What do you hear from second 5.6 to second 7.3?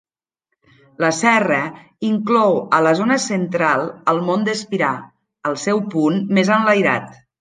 seu punt més enlairat.